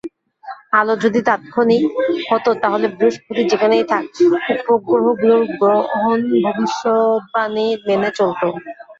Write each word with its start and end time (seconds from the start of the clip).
আলো 0.73 0.93
যদি 1.03 1.19
তাৎক্ষণিক 1.27 1.83
হতো 2.29 2.49
তাহলে 2.63 2.85
বৃহঃস্পতি 2.93 3.41
যেখানেই 3.51 3.85
থাক 3.91 4.03
উপগ্রহগুলোর 4.53 5.43
গ্রহণ 5.55 6.17
ভবিষ্যদ্বাণী 6.45 7.67
মেনে 7.85 8.09
চলত। 8.17 8.41